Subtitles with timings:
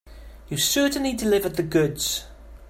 [0.49, 2.25] You certainly delivered the goods.